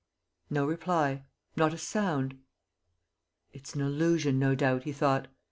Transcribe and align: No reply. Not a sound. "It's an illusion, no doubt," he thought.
No 0.49 0.65
reply. 0.65 1.25
Not 1.55 1.75
a 1.75 1.77
sound. 1.77 2.39
"It's 3.53 3.75
an 3.75 3.81
illusion, 3.81 4.39
no 4.39 4.55
doubt," 4.55 4.81
he 4.85 4.93
thought. 4.93 5.27